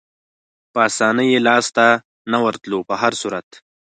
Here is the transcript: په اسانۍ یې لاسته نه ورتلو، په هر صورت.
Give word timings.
په 0.73 0.79
اسانۍ 0.89 1.27
یې 1.33 1.39
لاسته 1.47 1.85
نه 2.31 2.37
ورتلو، 2.45 2.79
په 2.89 2.95
هر 3.01 3.13
صورت. 3.21 3.47